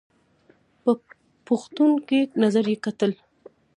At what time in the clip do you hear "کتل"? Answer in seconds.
2.85-3.11